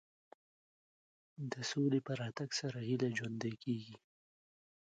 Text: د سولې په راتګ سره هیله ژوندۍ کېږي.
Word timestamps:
د 1.51 1.53
سولې 1.71 1.99
په 2.07 2.13
راتګ 2.21 2.49
سره 2.59 2.77
هیله 2.87 3.09
ژوندۍ 3.17 3.53
کېږي. 3.63 3.95